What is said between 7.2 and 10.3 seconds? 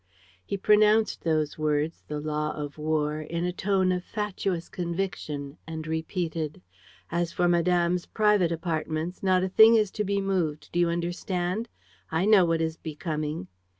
for madame's private apartments, not a thing is to be